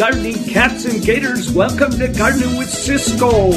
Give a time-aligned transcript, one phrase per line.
[0.00, 1.52] gardening cats and gators.
[1.52, 3.50] Welcome to Gardening with Ciscoe,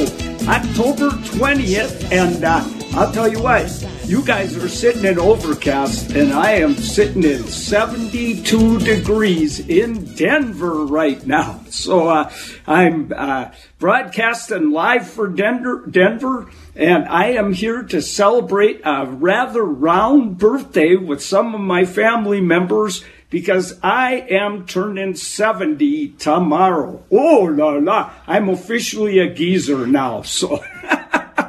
[0.45, 2.11] October 20th.
[2.11, 2.67] And uh,
[2.99, 3.71] I'll tell you what,
[4.03, 10.85] you guys are sitting in overcast, and I am sitting in 72 degrees in Denver
[10.85, 11.61] right now.
[11.69, 12.29] So uh,
[12.67, 19.63] I'm uh, broadcasting live for Denver, Denver, and I am here to celebrate a rather
[19.63, 23.01] round birthday with some of my family members
[23.33, 27.03] because I am turning 70 tomorrow.
[27.09, 30.21] Oh la la, I'm officially a geezer now.
[30.21, 30.63] So,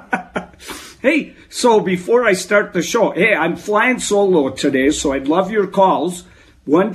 [1.03, 5.51] hey, so before I start the show, hey, I'm flying solo today, so I'd love
[5.51, 6.25] your calls.
[6.65, 6.95] 1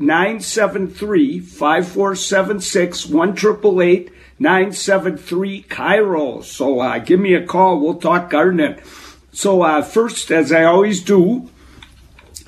[0.00, 3.36] 973 5476 1
[4.40, 6.42] 973 KIRO.
[6.42, 7.78] So uh, give me a call.
[7.78, 8.80] We'll talk gardening.
[9.30, 11.48] So uh, first, as I always do,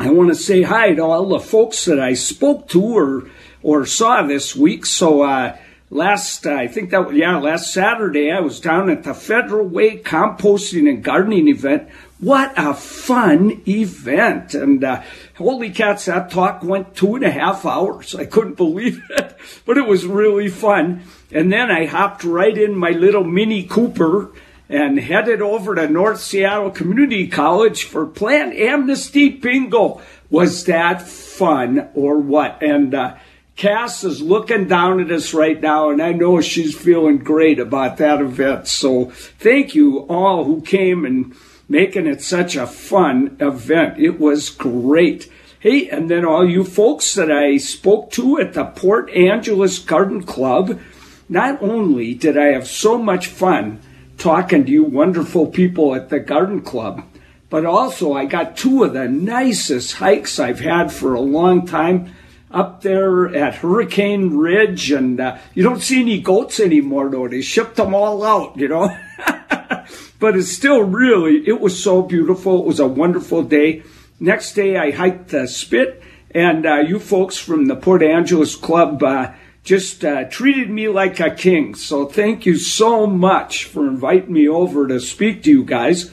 [0.00, 3.30] I want to say hi to all the folks that I spoke to or
[3.62, 4.86] or saw this week.
[4.86, 5.58] So uh,
[5.90, 10.88] last, I think that yeah, last Saturday I was down at the Federal Way composting
[10.88, 11.90] and gardening event.
[12.18, 14.54] What a fun event!
[14.54, 15.02] And uh,
[15.36, 18.14] holy cats, that talk went two and a half hours.
[18.14, 21.02] I couldn't believe it, but it was really fun.
[21.30, 24.32] And then I hopped right in my little Mini Cooper
[24.70, 30.00] and headed over to North Seattle Community College for Plant Amnesty Bingo.
[30.30, 32.62] Was that fun or what?
[32.62, 33.16] And uh,
[33.56, 37.96] Cass is looking down at us right now, and I know she's feeling great about
[37.96, 38.68] that event.
[38.68, 41.34] So thank you all who came and
[41.68, 43.98] making it such a fun event.
[43.98, 45.30] It was great.
[45.58, 50.22] Hey, and then all you folks that I spoke to at the Port Angeles Garden
[50.22, 50.80] Club,
[51.28, 53.80] not only did I have so much fun,
[54.20, 57.02] talking to you wonderful people at the garden club.
[57.48, 62.14] But also, I got two of the nicest hikes I've had for a long time
[62.50, 64.92] up there at Hurricane Ridge.
[64.92, 67.26] And uh, you don't see any goats anymore, though.
[67.26, 68.96] They shipped them all out, you know.
[70.20, 72.60] but it's still really, it was so beautiful.
[72.60, 73.82] It was a wonderful day.
[74.20, 76.02] Next day, I hiked the Spit.
[76.32, 79.32] And uh, you folks from the Port Angeles Club, uh,
[79.62, 81.74] just uh, treated me like a king.
[81.74, 86.10] So thank you so much for inviting me over to speak to you guys.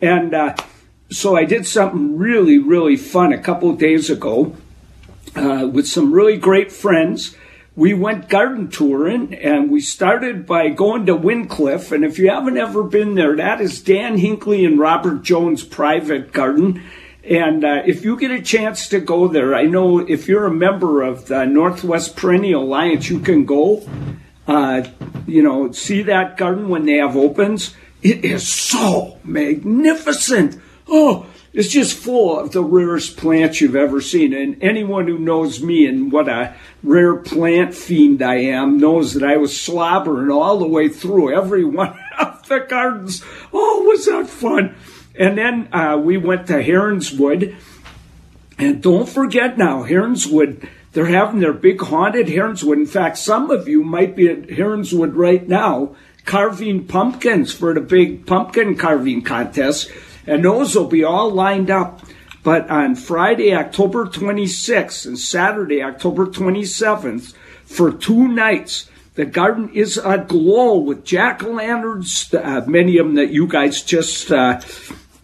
[0.00, 0.56] And uh,
[1.10, 4.56] so I did something really, really fun a couple days ago
[5.34, 7.36] uh, with some really great friends.
[7.74, 11.92] We went garden touring and we started by going to Windcliff.
[11.92, 16.32] And if you haven't ever been there, that is Dan Hinkley and Robert Jones' private
[16.32, 16.82] garden.
[17.28, 20.54] And uh, if you get a chance to go there, I know if you're a
[20.54, 23.88] member of the Northwest Perennial Alliance, you can go.
[24.46, 24.86] Uh,
[25.26, 27.74] you know, see that garden when they have opens.
[28.00, 30.60] It is so magnificent.
[30.86, 34.32] Oh, it's just full of the rarest plants you've ever seen.
[34.32, 36.54] And anyone who knows me and what a
[36.84, 41.64] rare plant fiend I am knows that I was slobbering all the way through every
[41.64, 43.24] one of the gardens.
[43.52, 44.76] Oh, was that fun!
[45.18, 47.56] And then uh, we went to Heronswood.
[48.58, 52.78] And don't forget now, Heronswood, they're having their big haunted Heronswood.
[52.78, 55.94] In fact, some of you might be at Heronswood right now
[56.24, 59.90] carving pumpkins for the big pumpkin carving contest.
[60.26, 62.02] And those will be all lined up.
[62.42, 67.34] But on Friday, October 26th and Saturday, October 27th,
[67.64, 73.14] for two nights, the garden is aglow with jack o' lanterns, uh, many of them
[73.16, 74.60] that you guys just uh,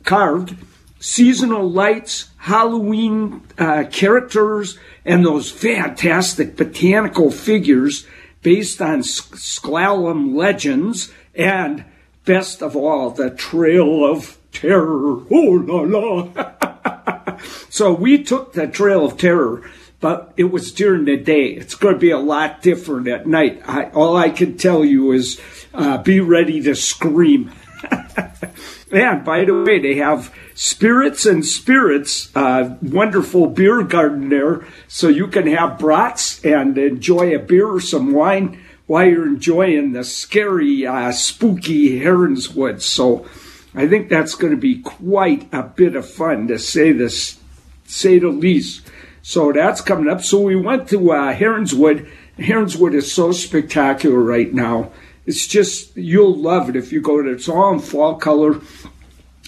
[0.04, 0.56] carved,
[1.00, 8.06] seasonal lights, Halloween uh, characters, and those fantastic botanical figures
[8.42, 11.84] based on S'Klallam legends, and
[12.24, 15.22] best of all, the Trail of Terror.
[15.30, 17.36] Oh la la!
[17.68, 19.68] so we took the Trail of Terror,
[20.00, 21.46] but it was during the day.
[21.46, 23.62] It's going to be a lot different at night.
[23.66, 25.40] I, all I can tell you is
[25.72, 27.52] uh, be ready to scream.
[28.92, 35.08] And by the way, they have Spirits and Spirits, uh, wonderful beer garden there, so
[35.08, 40.04] you can have brats and enjoy a beer or some wine while you're enjoying the
[40.04, 42.82] scary, uh, spooky Heronswood.
[42.82, 43.26] So
[43.74, 47.38] I think that's going to be quite a bit of fun to say this,
[47.86, 48.86] say the least.
[49.22, 50.22] So that's coming up.
[50.22, 52.10] So we went to uh, Heronswood.
[52.38, 54.90] Heronswood is so spectacular right now.
[55.24, 57.34] It's just, you'll love it if you go there.
[57.34, 58.60] It's all in fall color.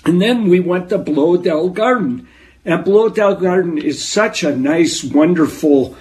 [0.05, 2.29] And then we went to Bloedel Garden.
[2.65, 5.97] And Bloedel Garden is such a nice, wonderful,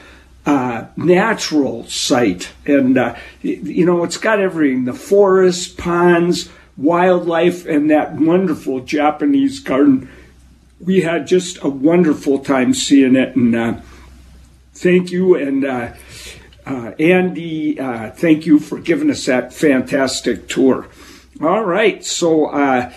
[0.46, 2.52] uh, natural site.
[2.66, 9.60] And, uh, you know, it's got everything the forest, ponds, wildlife, and that wonderful Japanese
[9.60, 10.10] garden.
[10.80, 13.36] We had just a wonderful time seeing it.
[13.36, 13.80] And uh,
[14.74, 15.36] thank you.
[15.36, 15.66] And
[16.66, 20.88] uh, Andy, uh, thank you for giving us that fantastic tour.
[21.42, 22.94] All right, so uh,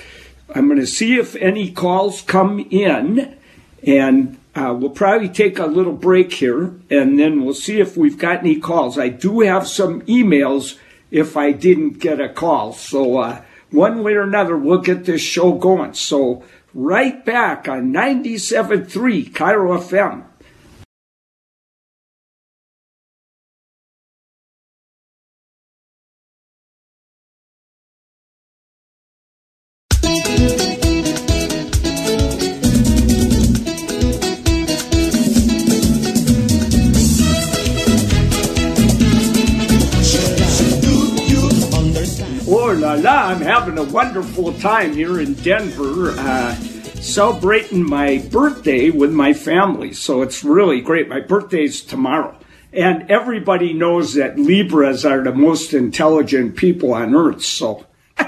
[0.55, 3.37] I'm going to see if any calls come in,
[3.83, 8.19] and uh, we'll probably take a little break here, and then we'll see if we've
[8.19, 8.99] got any calls.
[8.99, 10.79] I do have some emails
[11.11, 15.21] if I didn't get a call, so uh, one way or another, we'll get this
[15.21, 15.95] show going.
[15.95, 20.25] So, right back on 97.3 KIRO FM.
[44.37, 49.95] Wonderful time here in Denver, uh, celebrating my birthday with my family.
[49.95, 51.09] So it's really great.
[51.09, 52.39] My birthday's tomorrow.
[52.71, 57.45] And everybody knows that Libras are the most intelligent people on earth.
[57.45, 57.87] So,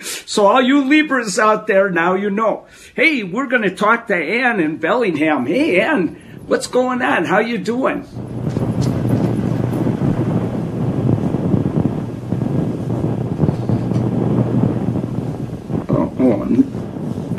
[0.00, 2.66] so all you Libras out there, now you know.
[2.94, 5.46] Hey, we're going to talk to Ann in Bellingham.
[5.46, 6.16] Hey, Ann,
[6.46, 7.24] what's going on?
[7.24, 8.06] How you doing?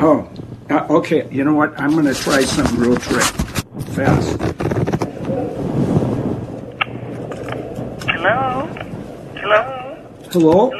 [0.02, 0.30] Oh,
[0.70, 1.26] uh, okay.
[1.30, 1.78] You know what?
[1.80, 3.24] I'm going to try something real quick,
[3.96, 4.36] fast.
[8.06, 8.68] Hello?
[9.36, 9.60] Hello?
[10.30, 10.70] Hello?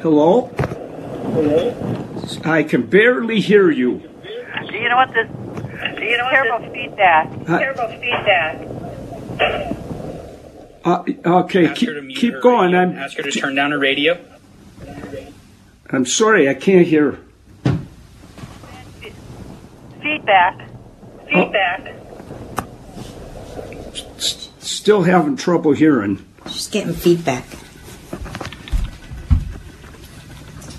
[0.00, 0.50] Hello?
[1.32, 1.76] Hello?
[2.44, 3.98] I can barely hear you.
[4.68, 5.28] Do you know what this?
[5.28, 7.30] Do you know what terrible this, feedback?
[7.48, 8.66] Uh, terrible feedback.
[10.82, 11.04] Uh,
[11.44, 12.74] okay, keep, keep going.
[12.74, 14.18] I'm, ask her to turn down her radio.
[15.92, 17.18] I'm sorry, I can't hear.
[20.00, 20.68] Feedback.
[21.28, 21.94] Feedback.
[21.94, 22.00] Oh.
[24.60, 26.24] Still having trouble hearing.
[26.46, 27.44] She's getting feedback.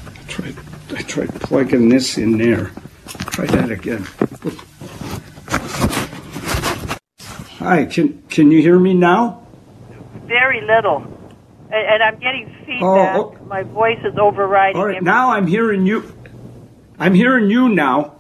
[0.08, 0.56] I tried,
[0.96, 2.72] I tried plugging this in there.
[3.32, 4.08] Try that again.
[7.60, 9.46] Hi, can can you hear me now?
[10.26, 11.21] Very little
[11.74, 13.16] and, I'm getting feedback.
[13.16, 13.46] Oh, oh.
[13.46, 14.80] My voice is overriding.
[14.80, 16.14] All right, now I'm hearing you.
[17.00, 18.16] I'm hearing you now.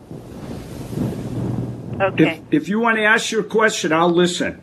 [1.99, 2.41] Okay.
[2.49, 4.61] If, if you want to ask your question, I'll listen.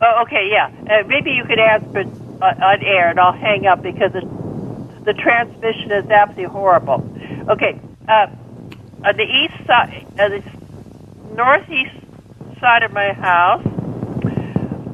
[0.00, 0.66] Oh, okay, yeah.
[0.90, 2.08] Uh, maybe you could answer it
[2.40, 7.08] uh, on air, and I'll hang up because it, the transmission is absolutely horrible.
[7.48, 7.80] Okay.
[8.08, 8.26] Uh,
[9.04, 10.42] on the east side, uh, the
[11.34, 11.94] northeast
[12.60, 13.66] side of my house,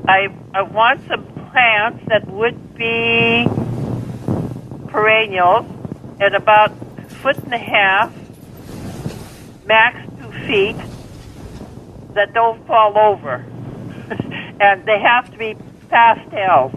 [0.07, 3.47] I I want some plants that would be
[4.89, 5.67] perennials
[6.21, 8.13] at about a foot and a half,
[9.67, 10.77] max two feet,
[12.15, 13.45] that don't fall over.
[14.61, 15.57] and they have to be
[15.89, 16.73] pastels.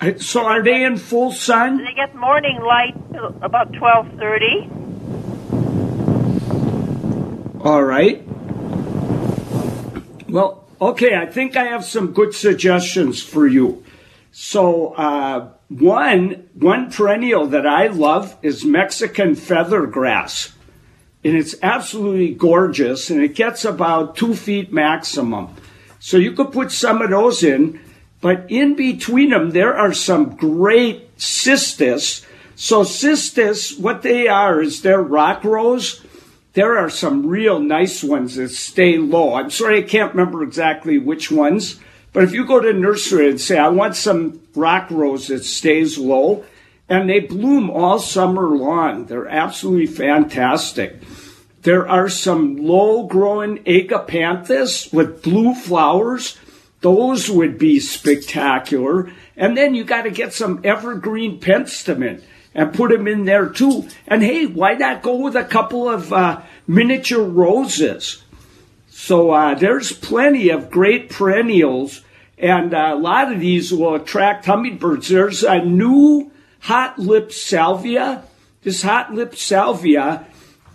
[0.00, 1.78] Uh, so are they in full sun?
[1.78, 2.96] They get morning light
[3.42, 4.68] about twelve thirty.
[7.62, 8.29] All right.
[10.80, 13.84] Okay, I think I have some good suggestions for you.
[14.32, 20.54] So, uh, one, one perennial that I love is Mexican feather grass.
[21.22, 25.54] And it's absolutely gorgeous and it gets about two feet maximum.
[25.98, 27.78] So you could put some of those in,
[28.22, 32.24] but in between them, there are some great cistus.
[32.56, 36.02] So cistus, what they are is they're rock rose
[36.52, 39.34] there are some real nice ones that stay low.
[39.34, 41.78] I'm sorry, I can't remember exactly which ones,
[42.12, 45.96] but if you go to nursery and say, I want some rock rose that stays
[45.96, 46.44] low,
[46.88, 49.04] and they bloom all summer long.
[49.04, 50.96] They're absolutely fantastic.
[51.62, 56.36] There are some low growing agapanthus with blue flowers.
[56.80, 59.12] Those would be spectacular.
[59.36, 62.22] And then you got to get some evergreen penstemon
[62.54, 63.88] and put them in there too.
[64.06, 68.22] And hey, why not go with a couple of uh, miniature roses?
[68.88, 72.02] So uh, there's plenty of great perennials,
[72.36, 75.08] and uh, a lot of these will attract hummingbirds.
[75.08, 76.30] There's a new
[76.60, 78.24] hot lip salvia.
[78.62, 80.26] This hot lip salvia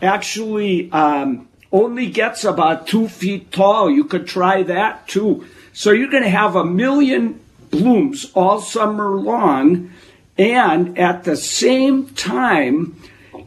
[0.01, 3.91] actually um, only gets about two feet tall.
[3.91, 5.46] You could try that too.
[5.74, 9.91] So you're going to have a million blooms all summer long
[10.38, 13.00] and at the same time,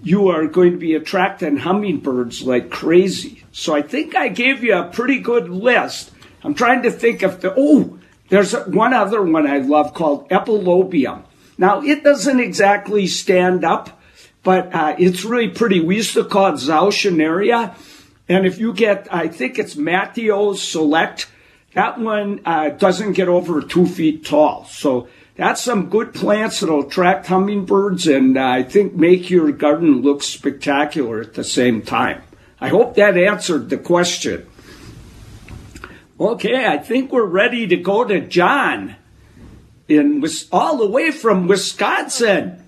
[0.03, 3.45] you are going to be attracting hummingbirds like crazy.
[3.53, 6.13] So I think I gave you a pretty good list.
[6.43, 11.25] I'm trying to think of the, oh, there's one other one I love called Epilobium.
[11.59, 14.01] Now, it doesn't exactly stand up,
[14.43, 15.81] but uh, it's really pretty.
[15.81, 17.75] We used to call it Zauschneria,
[18.29, 21.29] And if you get, I think it's Mattheo's Select,
[21.73, 24.65] that one uh, doesn't get over two feet tall.
[24.67, 30.03] So that's some good plants that'll attract hummingbirds and uh, I think make your garden
[30.03, 32.23] look spectacular at the same time.
[32.61, 34.49] I hope that answered the question.
[36.19, 38.97] Okay, I think we're ready to go to John
[39.87, 42.61] in all the way from Wisconsin.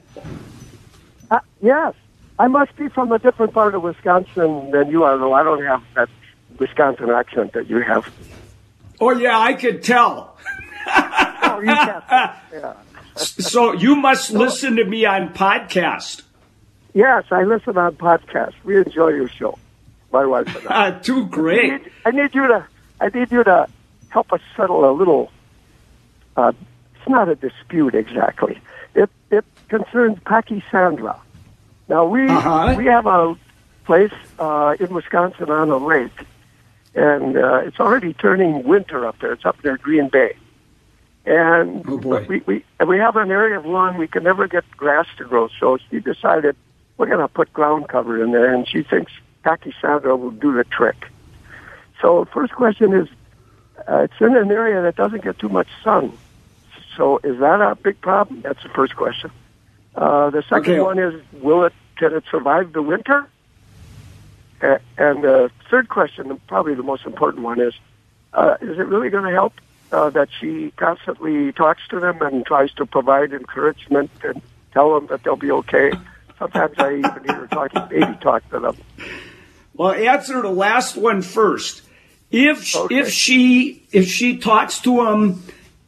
[1.28, 1.94] Uh, yes,
[2.38, 5.64] I must be from a different part of Wisconsin than you are, though I don't
[5.64, 6.08] have that
[6.60, 8.08] Wisconsin accent that you have.
[9.00, 10.38] Oh yeah, I could tell.
[11.62, 12.02] you can.
[12.52, 12.74] Yeah.
[13.16, 16.22] so you must listen to me on podcast.
[16.92, 18.54] Yes, I listen on podcast.
[18.64, 19.58] We enjoy your show,
[20.12, 20.90] my wife and I.
[21.02, 21.72] Too great.
[21.72, 22.66] I need, I need, you to.
[23.00, 23.68] I need you to
[24.08, 25.30] help us settle a little.
[26.36, 26.52] Uh,
[26.94, 28.58] it's not a dispute exactly.
[28.94, 31.18] It it concerns Pachysandra.
[31.88, 32.74] Now we uh-huh.
[32.76, 33.36] we have a
[33.84, 36.26] place uh, in Wisconsin on a lake,
[36.94, 39.32] and uh, it's already turning winter up there.
[39.32, 40.36] It's up near Green Bay,
[41.30, 44.64] and oh we we and we have an area of lawn we can never get
[44.76, 45.48] grass to grow.
[45.60, 46.56] So she decided
[46.96, 49.12] we're going to put ground cover in there, and she thinks
[49.44, 51.06] Pachysandra will do the trick.
[52.02, 53.08] So first question is,
[53.88, 56.12] uh, it's in an area that doesn't get too much sun.
[56.96, 58.40] So is that a big problem?
[58.40, 59.30] That's the first question.
[59.94, 60.80] Uh, the second Okay.
[60.80, 63.26] one is, will it can it survive the winter?
[64.60, 67.74] Uh, and the third question, probably the most important one, is,
[68.32, 69.54] uh, is it really going to help
[69.92, 74.40] uh, that she constantly talks to them and tries to provide encouragement and
[74.72, 75.92] tell them that they'll be okay?
[76.38, 78.76] Sometimes I even hear her talking baby talk to them.
[79.74, 81.82] Well, answer the last one first.
[82.30, 82.98] If Okay.
[82.98, 85.42] if she if she talks to them,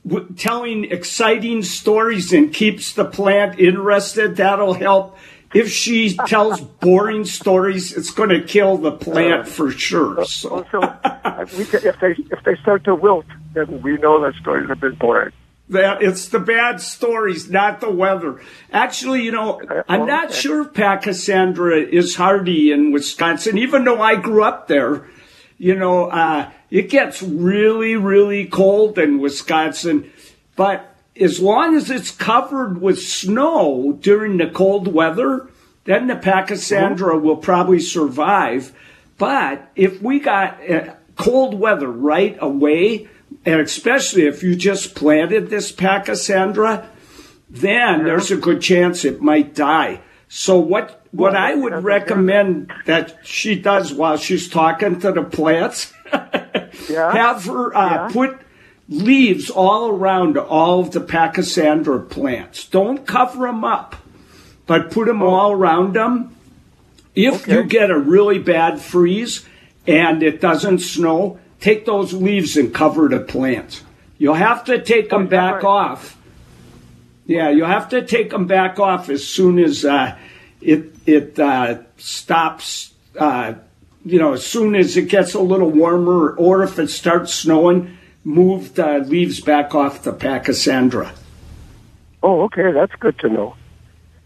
[0.06, 5.16] w- telling exciting stories and keeps the plant interested, that'll help.
[5.54, 10.24] If she tells boring stories, it's going to kill the plant for sure.
[10.24, 11.21] So so uh,
[11.56, 14.80] we can, if they if they start to wilt, then we know that stories have
[14.80, 15.32] been boring.
[15.68, 18.40] that it's the bad stories, not the weather.
[18.72, 24.16] Actually, you know, I'm not sure if Pachysandra is hardy in Wisconsin, even though I
[24.16, 25.06] grew up there.
[25.58, 30.10] You know, uh, it gets really, really cold in Wisconsin,
[30.56, 35.48] but as long as it's covered with snow during the cold weather,
[35.84, 38.72] then the Pachysandra will probably survive.
[39.18, 43.08] But if we got uh, cold weather right away,
[43.44, 46.86] and especially if you just planted this Pachysandra,
[47.50, 50.00] then there's a good chance it might die.
[50.28, 55.92] So what what I would recommend that she does while she's talking to the plants,
[56.88, 57.12] Yeah.
[57.12, 58.08] have her uh, Yeah.
[58.12, 58.40] put
[58.88, 62.66] leaves all around all of the Pachysandra plants.
[62.66, 63.96] Don't cover them up,
[64.66, 66.34] but put them all around them.
[67.14, 67.54] If Okay.
[67.56, 69.44] you get a really bad freeze
[69.86, 73.82] and it doesn't snow, take those leaves and cover the plants.
[74.18, 76.16] You'll have to take them back off.
[77.26, 80.16] Yeah, you'll have to take them back off as soon as uh,
[80.60, 82.92] it it uh, stops.
[83.18, 83.54] Uh,
[84.04, 87.96] you know, as soon as it gets a little warmer, or if it starts snowing,
[88.24, 91.12] move the leaves back off the Pachysandra.
[92.22, 93.56] Oh, okay, that's good to know.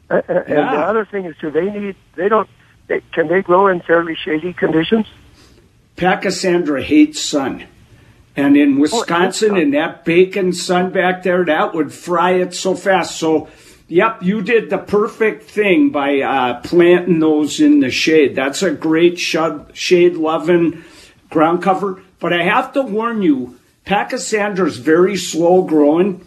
[0.09, 1.97] And the other thing is, do they need?
[2.15, 2.49] They don't.
[2.87, 5.07] They, can they grow in fairly shady conditions?
[5.97, 7.65] Pachysandra hates sun.
[8.37, 9.59] And in Wisconsin, sun.
[9.59, 13.19] in that bacon sun back there, that would fry it so fast.
[13.19, 13.49] So,
[13.88, 18.37] yep, you did the perfect thing by uh, planting those in the shade.
[18.37, 20.85] That's a great shade loving
[21.31, 22.03] ground cover.
[22.21, 26.26] But I have to warn you, Pachysandra is very slow growing,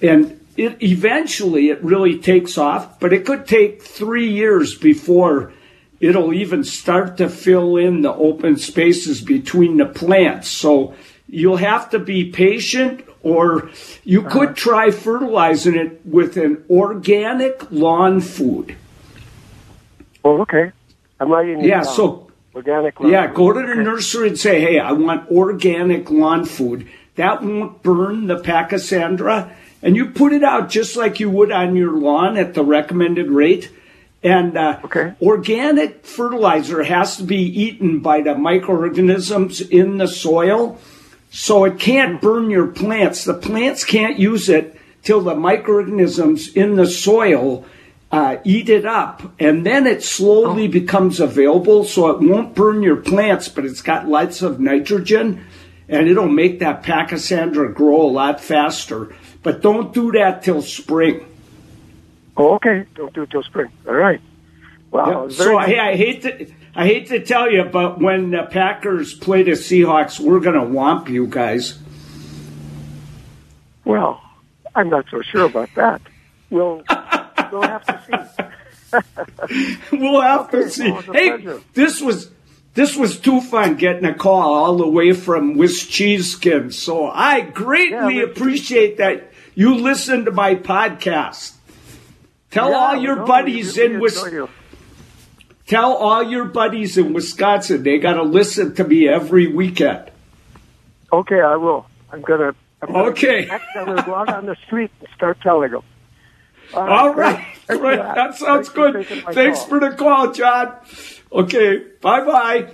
[0.00, 3.00] and it eventually it really takes off.
[3.00, 5.52] But it could take three years before
[6.00, 10.48] it'll even start to fill in the open spaces between the plants.
[10.48, 10.94] So
[11.28, 13.70] you'll have to be patient, or
[14.04, 14.30] you uh-huh.
[14.30, 18.76] could try fertilizing it with an organic lawn food.
[20.24, 20.72] Oh, okay.
[21.20, 21.60] I'm writing.
[21.60, 21.94] it Yeah, down.
[21.94, 22.94] so organic.
[23.00, 23.34] yeah, lawn.
[23.34, 23.82] go to the Okay.
[23.82, 26.86] nursery and say, hey, I want organic lawn food.
[27.16, 29.50] That won't burn the Pachysandra.
[29.82, 33.30] And you put it out just like you would on your lawn at the recommended
[33.30, 33.70] rate.
[34.22, 35.12] And uh, Okay.
[35.22, 40.78] organic fertilizer has to be eaten by the microorganisms in the soil.
[41.30, 43.24] So it can't burn your plants.
[43.24, 47.64] The plants can't use it till the microorganisms in the soil
[48.10, 49.22] uh, eat it up.
[49.38, 51.84] And then it slowly becomes available.
[51.84, 55.44] So it won't burn your plants, but it's got lots of nitrogen
[55.88, 59.14] and it'll make that Pachysandra grow a lot faster.
[59.42, 61.24] But don't do that till spring.
[62.38, 62.86] Oh, okay.
[62.94, 63.70] Don't do it till spring.
[63.86, 64.20] All right.
[64.92, 65.26] Wow.
[65.26, 65.34] Yeah.
[65.34, 69.42] So I, I, hate to I hate to tell you, but when the Packers play
[69.42, 71.78] the Seahawks, we're going to whomp you guys.
[73.84, 74.22] Well,
[74.74, 76.00] I'm not so sure about that.
[76.48, 76.84] We'll
[77.52, 78.30] we'll have to
[78.90, 78.96] see.
[79.96, 80.90] we'll have okay, to see.
[80.90, 81.60] Well, hey, pleasure.
[81.74, 82.30] this was
[82.74, 86.70] this was too fun getting a call all the way from Wisconsin.
[86.70, 91.57] So I greatly yeah, appreciate that you listen to my podcast.
[92.50, 94.48] Tell yeah, all your no, buddies in Wisconsin.
[95.66, 100.10] Tell all your buddies in Wisconsin they got to listen to me every weekend.
[101.12, 101.86] Okay, I will.
[102.10, 102.54] I'm gonna.
[102.80, 103.50] I'm gonna okay.
[103.76, 105.82] I'm gonna go out on the street and start telling them.
[106.74, 107.46] All right.
[107.70, 107.98] All right.
[107.98, 108.14] That.
[108.14, 108.34] that.
[108.36, 109.06] sounds Thanks good.
[109.06, 109.68] For Thanks call.
[109.68, 110.74] for the call, John.
[111.32, 111.78] Okay.
[112.00, 112.70] Bye bye.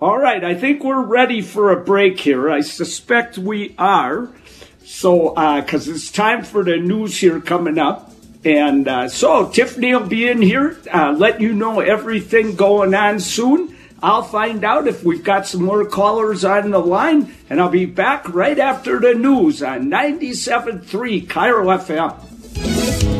[0.00, 0.44] All right.
[0.44, 2.50] I think we're ready for a break here.
[2.50, 4.30] I suspect we are.
[4.84, 8.11] So, because uh, it's time for the news here coming up.
[8.44, 13.20] And uh, so Tiffany will be in here, uh, let you know everything going on
[13.20, 13.76] soon.
[14.02, 17.86] I'll find out if we've got some more callers on the line, and I'll be
[17.86, 23.11] back right after the news on 97.3 KIRO FM.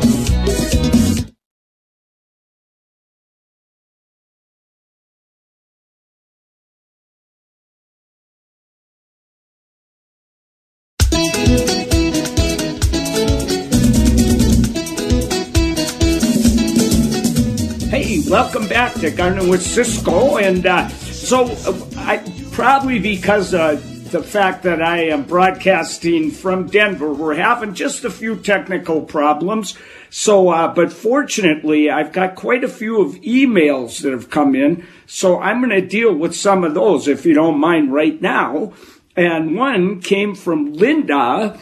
[18.33, 20.37] Welcome back to Gardening with Ciscoe.
[20.37, 22.17] And uh, so, uh, I
[22.51, 23.73] probably because uh,
[24.09, 29.77] the fact that I am broadcasting from Denver, we're having just a few technical problems.
[30.09, 34.87] So, uh, but fortunately, I've got quite a few of emails that have come in.
[35.05, 38.73] So I'm going to deal with some of those, if you don't mind, right now.
[39.15, 41.59] And one came from Linda,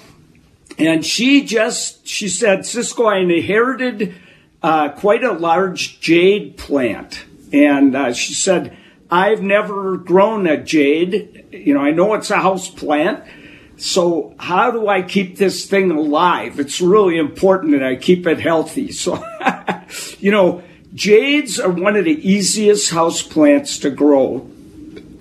[0.78, 4.16] and she just she said, Ciscoe, I inherited
[4.63, 7.25] uh, quite a large jade plant.
[7.51, 8.77] And uh, she said,
[9.10, 11.45] I've never grown a jade.
[11.52, 13.24] You know, I know it's a house plant.
[13.78, 16.60] So how do I keep this thing alive?
[16.60, 18.91] It's really important that I keep it healthy.
[19.02, 19.21] So,
[20.19, 24.50] you know, jades are one of the easiest house plants to grow.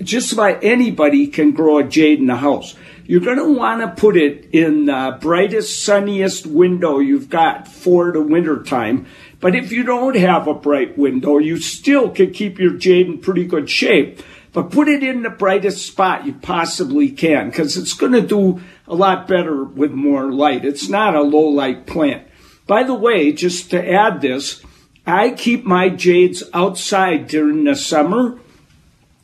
[0.02, 2.76] Just about anybody can grow a jade in the house.
[3.10, 8.12] You're going to want to put it in the brightest, sunniest window you've got for
[8.12, 9.06] the winter time
[9.40, 13.18] but if you don't have a bright window, you still can keep your jade in
[13.18, 14.22] pretty good shape.
[14.52, 18.60] But put it in the brightest spot you possibly can because it's going to do
[18.86, 20.64] a lot better with more light.
[20.64, 22.26] It's not a low light plant.
[22.66, 24.62] By the way, just to add this,
[25.06, 28.38] I keep my jades outside during the summer.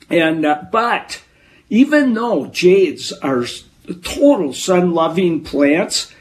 [0.08, 1.22] And, uh, but
[1.68, 3.44] even though jades are
[3.94, 6.12] total sun loving plants,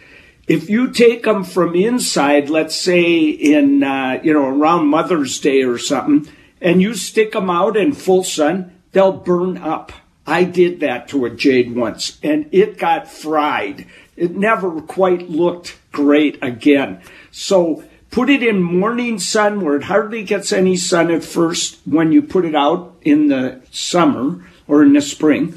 [0.47, 5.63] if you take them from inside, let's say in uh, you know around Mother's Day
[5.63, 9.91] or something, and you stick them out in full sun, they'll burn up.
[10.27, 13.85] I did that to a jade once, and it got fried.
[14.15, 17.01] It never quite looked great again.
[17.31, 22.11] So put it in morning sun where it hardly gets any sun at first when
[22.11, 25.51] you put it out in the summer or in the spring,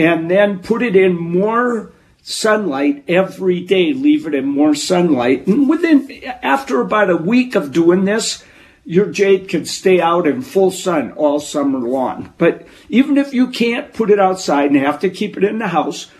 [0.00, 5.46] and then put it in more sunlight every day, leave it in more sunlight.
[5.46, 6.10] And within,
[6.42, 8.42] after about a week of doing this,
[8.86, 12.32] your jade can stay out in full sun all summer long.
[12.38, 15.68] But even if you can't put it outside and have to keep it in the
[15.68, 16.10] house,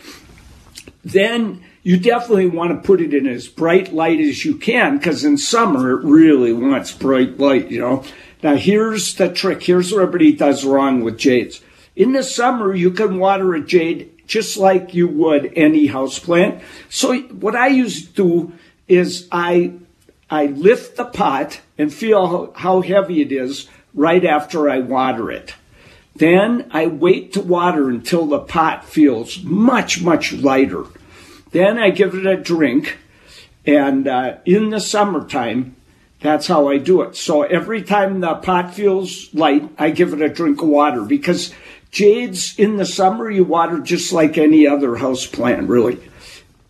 [1.02, 5.24] then you definitely want to put it in as bright light as you can because
[5.24, 8.04] in summer it really wants bright light, you know.
[8.42, 9.62] Now here's the trick.
[9.62, 11.62] Here's what everybody does wrong with jades.
[11.96, 16.62] In the summer, you can water a jade just like you would any house plant.
[16.88, 18.52] So what I used to do
[18.86, 19.72] is I
[20.30, 25.54] I lift the pot and feel how heavy it is right after I water it.
[26.14, 30.84] Then I wait to water until the pot feels much, much lighter.
[31.50, 32.98] Then I give it a drink.
[33.66, 35.74] And uh, in the summertime,
[36.20, 37.16] that's how I do it.
[37.16, 41.52] So every time the pot feels light, I give it a drink of water because
[41.90, 45.98] Jades in the summer, you water just like any other house plant, really.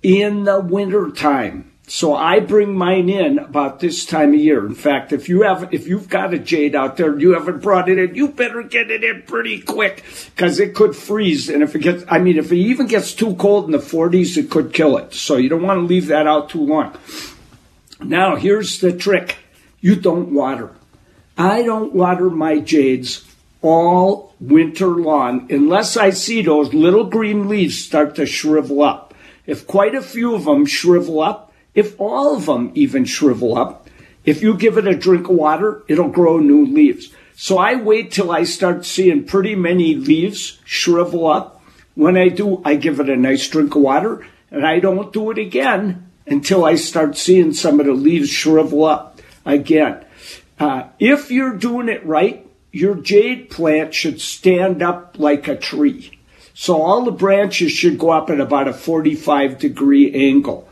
[0.02, 4.64] In the winter time, so I bring mine in about this time of year.
[4.64, 7.62] In fact, if you have, if you've got a jade out there, and you haven't
[7.62, 11.48] brought it in, you better get it in pretty quick because it could freeze.
[11.48, 14.36] And if it gets, I mean, if it even gets too cold in the 40s,
[14.36, 15.14] it could kill it.
[15.14, 16.96] So you don't want to leave that out too long.
[18.00, 19.38] Now, here's the trick.
[19.80, 20.70] You don't water.
[21.36, 23.18] I don't water my jades
[23.62, 29.14] all winter long unless I see those little green leaves start to shrivel up.
[29.46, 33.88] If quite a few of them shrivel up, if all of them even shrivel up,
[34.24, 37.12] if you give it a drink of water, it'll grow new leaves.
[37.34, 41.62] So I wait till I start seeing pretty many leaves shrivel up.
[41.94, 45.30] When I do, I give it a nice drink of water and I don't do
[45.30, 50.04] it again until I start seeing some of the leaves shrivel up again.
[50.58, 56.18] Uh, if you're doing it right, your jade plant should stand up like a tree.
[56.54, 60.68] So all the branches should go up at about a 45 degree angle.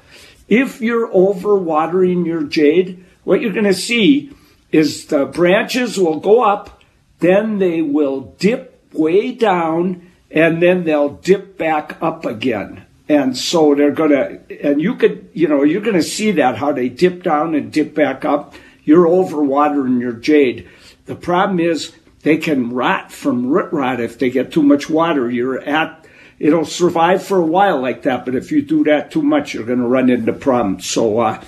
[0.48, 4.32] If you're over watering your jade, what you're going to see
[4.70, 6.82] is the branches will go up,
[7.20, 12.84] then they will dip way down, and then they'll dip back up again.
[13.08, 16.56] And so they're going to, and you could, you know, you're going to see that
[16.56, 18.54] how they dip down and dip back up.
[18.84, 20.68] You're overwatering your jade.
[21.08, 25.30] The problem is they can rot from root rot if they get too much water.
[25.30, 26.06] You're at,
[26.38, 29.64] it'll survive for a while like that, but if you do that too much, you're
[29.64, 30.84] going to run into problems.
[30.84, 31.42] So, uh,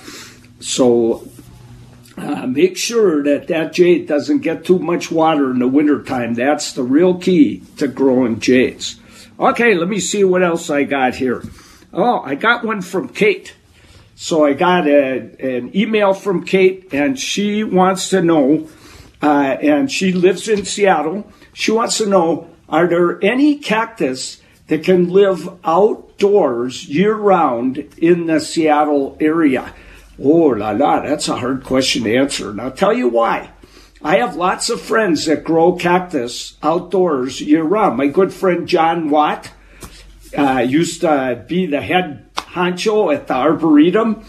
[0.61, 1.29] so
[2.17, 6.33] uh, make sure that that jade doesn't get too much water in the wintertime.
[6.33, 8.99] That's the real key to growing jades.
[9.39, 11.43] Okay, let me see what else I got here.
[11.93, 13.55] Oh, I got one from Kate.
[14.15, 15.17] So I got a,
[15.57, 18.69] an email from Kate, and she wants to know,
[19.23, 21.31] uh, and she lives in Seattle.
[21.53, 28.27] She wants to know are there any cactus that can live outdoors year round in
[28.27, 29.75] the Seattle area?
[30.23, 32.51] Oh la la, that's a hard question to answer.
[32.51, 33.51] And I'll tell you why.
[34.03, 37.99] I have lots of friends that grow cactus outdoors year round.
[37.99, 39.51] My good friend John Wott
[40.37, 44.25] uh, used to be the head honcho at the Arboretum.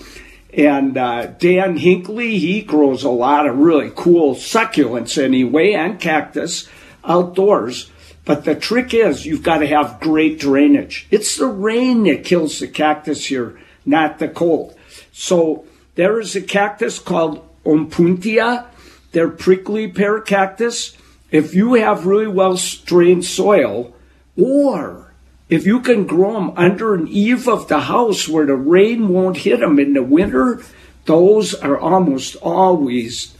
[0.54, 6.68] And uh, Dan Hinkley, he grows a lot of really cool succulents anyway and cactus
[7.06, 7.90] outdoors.
[8.26, 11.08] But the trick is you've got to have great drainage.
[11.10, 14.78] It's the rain that kills the cactus here, not the cold.
[15.12, 18.68] So there is a cactus called Opuntia.
[19.12, 20.98] They're prickly pear cactus.
[21.32, 23.96] If you have really well drained soil,
[24.38, 25.11] or
[25.52, 29.38] if you can grow them under an eave of the house where the rain won't
[29.38, 30.64] hit them in the winter,
[31.06, 33.36] those are almost always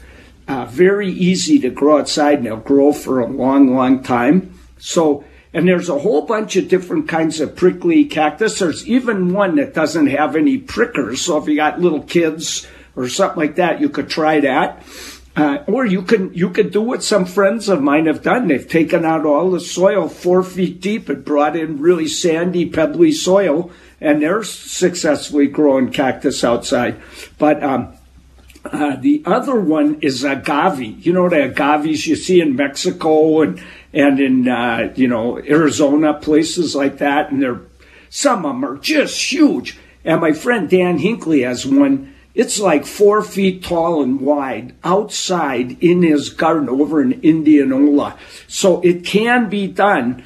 [0.46, 4.60] uh, very easy to grow outside and they'll grow for a long, long time.
[4.78, 8.60] So and there's a whole bunch of different kinds of prickly cactus.
[8.60, 11.22] There's even one that doesn't have any prickers.
[11.22, 14.84] So if you got little kids or something like that, you could try that.
[15.34, 18.48] Uh, or you can you could do what some friends of mine have done.
[18.48, 23.14] They've taken out all the soil four feet deep and brought in really sandy, pebbly
[23.14, 27.02] soil, and they're successfully growing cactus outside.
[27.38, 27.94] But um,
[28.66, 31.06] uh, the other one is agave.
[31.06, 33.64] You know the agaves you see in Mexico and
[33.94, 37.62] and in uh, you know Arizona, places like that, and they're
[38.10, 39.78] some of them are just huge.
[40.04, 42.11] And my friend Dan Hinkley has one.
[42.34, 48.18] It's like four feet tall and wide outside in his garden over in Indianola.
[48.48, 50.24] So it can be done.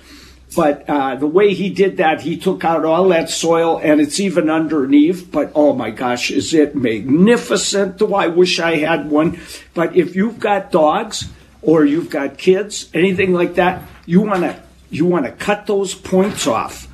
[0.55, 4.19] But uh, the way he did that, he took out all that soil and it's
[4.19, 5.29] even underneath.
[5.31, 7.97] But oh my gosh, is it magnificent?
[7.97, 9.39] Do I wish I had one?
[9.73, 11.25] But if you've got dogs,
[11.65, 15.95] or you've got kids, anything like that, you want to you want to cut those
[15.95, 16.87] points off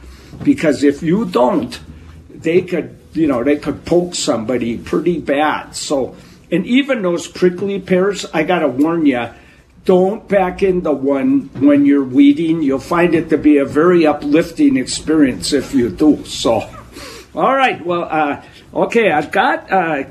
[0.44, 1.80] because if you don't,
[2.30, 5.76] they could you know they could poke somebody pretty bad.
[5.76, 6.16] So
[6.52, 9.30] and even those prickly pears, I got to warn you,
[9.86, 12.62] don't back into one when you're weeding.
[12.62, 16.26] You'll find it to be a very uplifting experience if you do.
[16.26, 16.70] So,
[17.34, 18.44] all right, well, uh,
[18.74, 19.72] okay, I've got.
[19.72, 20.04] Uh,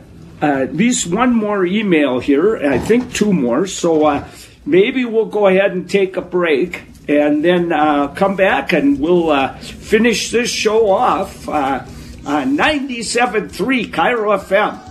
[0.42, 3.66] uh, at least one more email here, I think two more.
[3.66, 4.26] So uh,
[4.64, 9.28] maybe we'll go ahead and take a break and then uh, come back and we'll
[9.28, 11.46] uh, finish this show off
[12.26, 14.90] on 97.3 KIRO FM.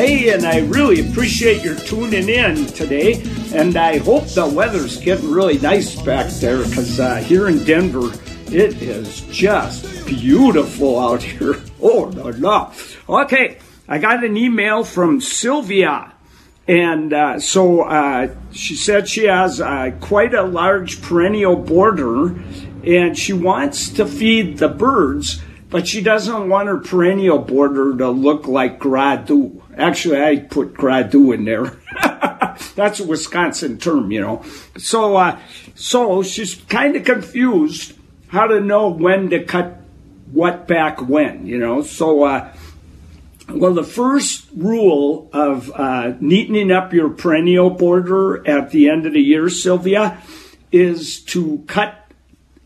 [0.00, 3.22] Hey, and I really appreciate your tuning in today.
[3.52, 8.10] And I hope the weather's getting really nice back there because uh, here in Denver,
[8.52, 11.56] it is just beautiful out here.
[11.82, 12.72] Oh, no, no.
[13.08, 13.56] Okay,
[13.88, 16.12] I got an email from Sylvia.
[16.68, 22.38] And uh, so uh, she said she has uh, quite a large perennial border
[22.84, 28.10] and she wants to feed the birds, but she doesn't want her perennial border to
[28.10, 29.62] look like gradu.
[29.74, 31.78] Actually, I put gradu in there.
[32.76, 34.44] That's a Wisconsin term, you know.
[34.76, 35.38] So, uh,
[35.74, 37.94] so she's kind of confused
[38.30, 39.80] how to know when to cut
[40.32, 41.82] what back when, you know.
[41.82, 42.52] So, uh,
[43.48, 49.12] Well, the first rule of uh, neatening up your perennial border at the end of
[49.12, 50.22] the year, Sylvia,
[50.70, 51.96] is to cut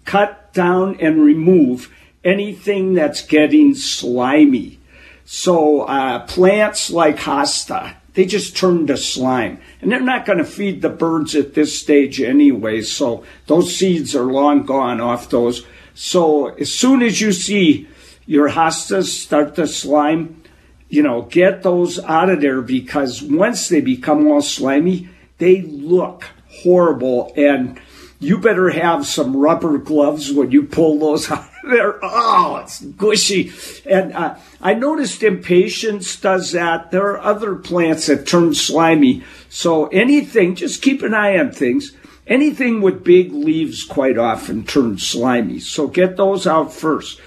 [0.04, 1.90] cut down and remove
[2.22, 4.78] anything that's getting slimy.
[5.24, 9.60] So uh, plants like hosta, they just turn to slime.
[9.80, 14.14] And they're not going to feed the birds at this stage anyway, so those seeds
[14.14, 15.66] are long gone off those.
[15.94, 17.88] So as soon as you see
[18.26, 20.42] your hostas start to slime,
[20.88, 26.24] you know, get those out of there because once they become all slimy, they look
[26.48, 27.80] horrible and
[28.20, 31.98] you better have some rubber gloves when you pull those out of there.
[32.02, 33.52] Oh, it's gushy.
[33.88, 36.90] And uh, I noticed impatiens does that.
[36.90, 39.24] There are other plants that turn slimy.
[39.48, 41.92] So anything, just keep an eye on things.
[42.26, 45.60] Anything with big leaves quite often turns slimy.
[45.60, 47.20] So get those out first.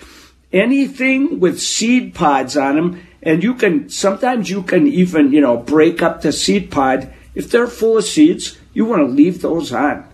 [0.51, 5.57] Anything with seed pods on them, and you can, sometimes you can even, you know,
[5.57, 7.13] break up the seed pod.
[7.35, 10.07] If they're full of seeds, you want to leave those on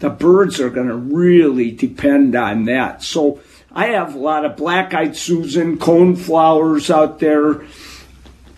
[0.00, 3.02] the birds are going to really depend on that.
[3.02, 3.40] So
[3.72, 7.64] I have a lot of black-eyed Susan, coneflowers out there,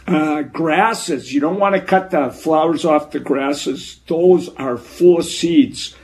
[0.07, 1.33] uh, grasses.
[1.33, 4.01] You don't want to cut the flowers off the grasses.
[4.07, 5.94] Those are full of seeds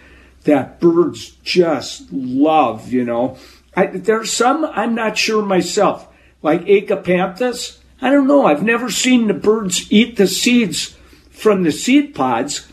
[0.44, 3.38] that birds just love, you know.
[3.76, 6.08] I, there's some I'm not sure myself,
[6.42, 7.78] like agapanthus.
[8.00, 8.46] I don't know.
[8.46, 10.96] I've never seen the birds eat the seeds
[11.30, 12.68] from the seed pods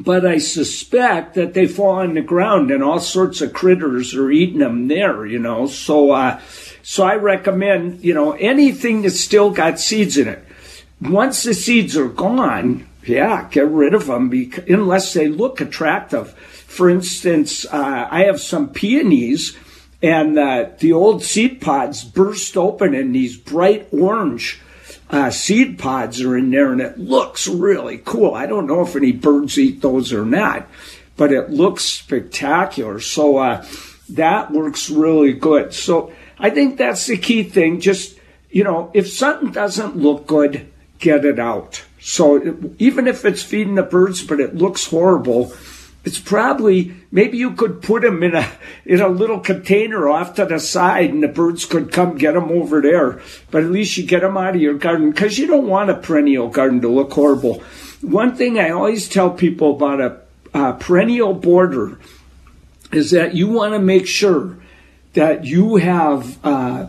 [0.00, 4.30] but I suspect that they fall on the ground and all sorts of critters are
[4.30, 5.66] eating them there, you know.
[5.66, 6.40] So, uh,
[6.82, 10.42] so I recommend, you know, anything that's still got seeds in it.
[11.02, 16.32] Once the seeds are gone, yeah, get rid of them because, unless they look attractive.
[16.32, 19.54] For instance, uh, I have some peonies
[20.02, 24.60] and uh, the old seed pods burst open in these bright orange
[25.10, 28.34] uh, seed pods are in there, and it looks really cool.
[28.34, 30.68] I don't know if any birds eat those or not,
[31.16, 33.00] but it looks spectacular.
[33.00, 33.66] So uh,
[34.10, 35.74] that works really good.
[35.74, 37.80] So I think that's the key thing.
[37.80, 38.18] Just
[38.50, 41.84] you know, if something doesn't look good, get it out.
[42.00, 45.52] So even if it's feeding the birds, but it looks horrible,
[46.02, 48.50] it's probably maybe you could put them in a
[48.86, 52.50] in a little container off to the side, and the birds could come get them
[52.50, 53.20] over there.
[53.50, 55.94] But at least you get them out of your garden because you don't want a
[55.94, 57.62] perennial garden to look horrible.
[58.00, 60.20] One thing I always tell people about a,
[60.54, 61.98] a perennial border
[62.92, 64.56] is that you want to make sure
[65.12, 66.38] that you have.
[66.44, 66.86] Uh,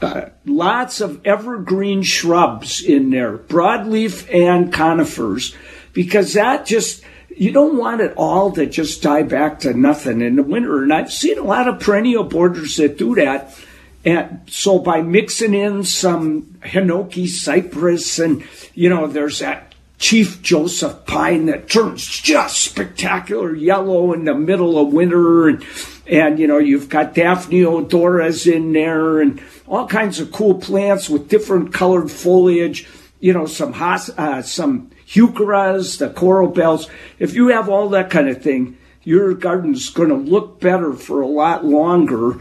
[0.00, 5.56] uh, lots of evergreen shrubs in there, broadleaf and conifers,
[5.92, 7.02] because that just
[7.38, 10.82] you don't want it all to just die back to nothing in the winter.
[10.82, 13.56] And I've seen a lot of perennial borders that do that.
[14.04, 21.06] And so by mixing in some hinoki cypress and, you know, there's that Chief Joseph
[21.06, 25.48] pine that turns just spectacular yellow in the middle of winter.
[25.48, 25.64] And,
[26.06, 31.08] and you know, you've got Daphne odoras in there and all kinds of cool plants
[31.08, 32.88] with different colored foliage.
[33.20, 36.88] You know, some, uh, some heucheras, the coral bells.
[37.18, 41.22] If you have all that kind of thing, your garden's going to look better for
[41.22, 42.40] a lot longer.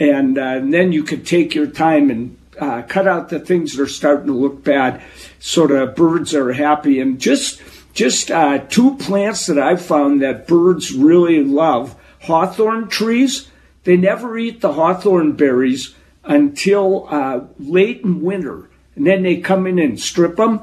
[0.00, 3.76] And, uh, and then you could take your time and uh, cut out the things
[3.76, 5.02] that are starting to look bad
[5.38, 7.00] so the birds are happy.
[7.00, 7.60] And just,
[7.92, 13.48] just uh, two plants that I've found that birds really love hawthorn trees.
[13.84, 18.70] They never eat the hawthorn berries until uh, late in winter.
[18.94, 20.60] And then they come in and strip them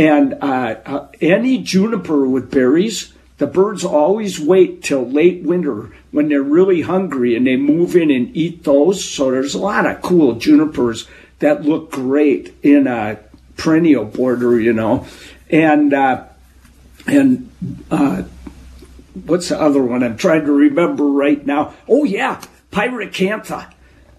[0.00, 6.30] and uh, uh, any juniper with berries, the birds always wait till late winter when
[6.30, 9.04] they're really hungry and they move in and eat those.
[9.04, 11.06] So there's a lot of cool junipers
[11.40, 13.18] that look great in a
[13.58, 15.06] perennial border, you know.
[15.50, 16.24] And uh,
[17.06, 17.50] and
[17.90, 18.22] uh,
[19.26, 20.02] what's the other one?
[20.02, 21.74] I'm trying to remember right now.
[21.86, 23.70] Oh yeah, pyracantha.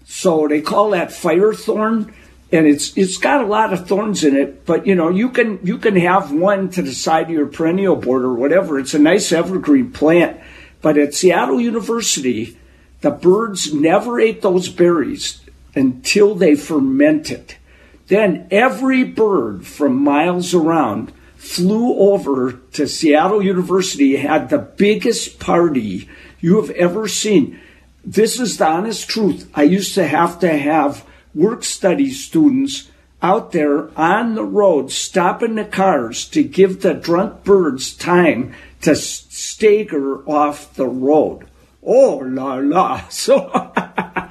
[0.04, 2.14] So they call that fire thorn
[2.52, 4.66] and it's it's got a lot of thorns in it.
[4.66, 7.96] But you know, you can you can have one to the side of your perennial
[7.96, 8.78] border or whatever.
[8.78, 10.38] It's a nice evergreen plant.
[10.82, 12.58] But at Seattle University,
[13.00, 15.40] the birds never ate those berries
[15.74, 17.54] until they fermented.
[18.08, 26.08] Then every bird from miles around flew over to Seattle University, had the biggest party
[26.40, 27.58] you have ever seen.
[28.04, 29.50] This is the honest truth.
[29.54, 32.90] I used to have to have work study students
[33.22, 38.96] out there on the road stopping the cars to give the drunk birds time to
[38.96, 41.46] stagger off the road.
[41.84, 43.02] Oh la la.
[43.10, 43.72] So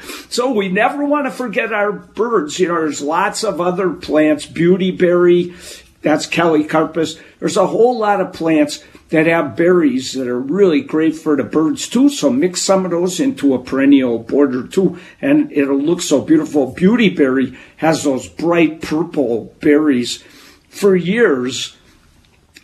[0.30, 2.60] So we never want to forget our birds.
[2.60, 5.54] You know, there's lots of other plants, beautyberry,
[6.02, 7.20] that's Callicarpa.
[7.40, 11.44] There's a whole lot of plants that have berries that are really great for the
[11.44, 12.10] birds too.
[12.10, 16.74] So mix some of those into a perennial border too, and it'll look so beautiful.
[16.74, 20.24] Beautyberry has those bright purple berries.
[20.70, 21.76] For years,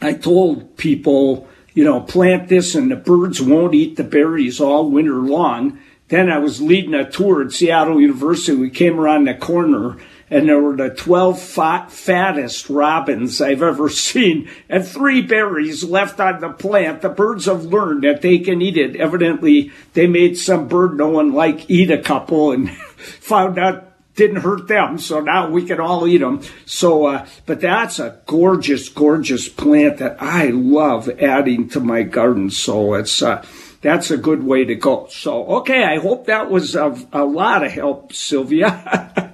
[0.01, 4.89] I told people, you know, plant this and the birds won't eat the berries all
[4.89, 5.79] winter long.
[6.07, 8.57] Then I was leading a tour at Seattle University.
[8.57, 9.97] We came around the corner
[10.29, 16.19] and there were the 12 fat, fattest robins I've ever seen, and three berries left
[16.19, 17.01] on the plant.
[17.01, 18.95] The birds have learned that they can eat it.
[18.95, 23.83] Evidently, they made some bird no one like eat a couple and found out
[24.15, 26.41] didn't hurt them, so now we can all eat them.
[26.65, 32.49] So, uh, but that's a gorgeous, gorgeous plant that I love adding to my garden.
[32.49, 33.45] So it's, uh,
[33.81, 35.07] that's a good way to go.
[35.11, 39.13] So, okay, I hope that was a lot of help, Sylvia.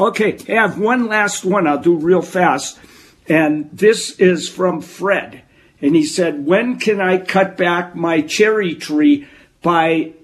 [0.00, 2.78] Okay, I have one last one I'll do real fast.
[3.28, 5.42] And this is from Fred.
[5.82, 9.28] And he said, When can I cut back my cherry tree
[9.60, 10.14] by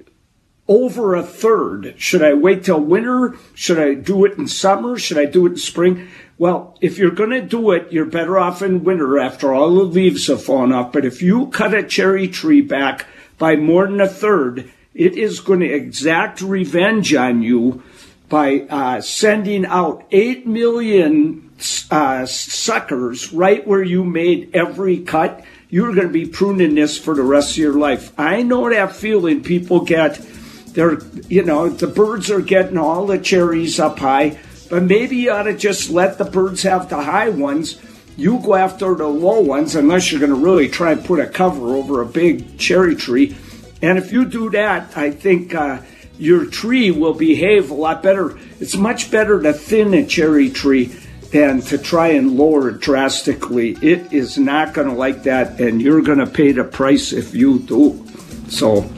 [0.67, 1.95] over a third?
[1.99, 3.37] Should I wait till winter?
[3.53, 4.99] Should I do it in summer?
[4.99, 6.09] Should I do it in spring?
[6.39, 9.83] Well, if you're going to do it, you're better off in winter after all the
[9.83, 10.91] leaves have fallen off.
[10.91, 13.05] But if you cut a cherry tree back
[13.37, 17.83] by more than a third, it is going to exact revenge on you
[18.29, 21.51] by uh, sending out 8 million
[21.91, 27.15] uh, suckers right where you made every cut, you're going to be pruning this for
[27.15, 28.19] the rest of your life.
[28.19, 30.21] I know that feeling people get.
[30.69, 35.31] They're, you know, the birds are getting all the cherries up high, but maybe you
[35.31, 37.81] ought to just let the birds have the high ones.
[38.17, 41.27] You go after the low ones, unless you're going to really try and put a
[41.27, 43.37] cover over a big cherry tree.
[43.83, 45.55] And if you do that, I think.
[45.55, 45.81] Uh,
[46.18, 48.38] your tree will behave a lot better.
[48.61, 50.87] It's much better to thin a cherry tree
[51.33, 53.76] than to try and lower it drastically.
[53.83, 57.35] It is not going to like that, and you're going to pay the price if
[57.35, 58.07] you do.
[58.48, 58.88] So,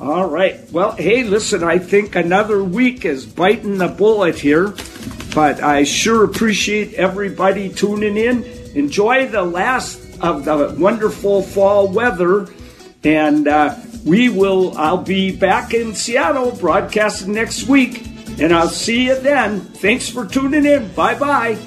[0.00, 0.70] all right.
[0.70, 4.74] Well, hey, listen, I think another week is biting the bullet here,
[5.34, 8.44] but I sure appreciate everybody tuning in.
[8.74, 12.48] Enjoy the last of the wonderful fall weather,
[13.02, 13.74] and uh,
[14.04, 18.06] we will, I'll be back in Seattle broadcasting next week,
[18.40, 19.60] and I'll see you then.
[19.60, 20.92] Thanks for tuning in.
[20.94, 21.58] Bye bye.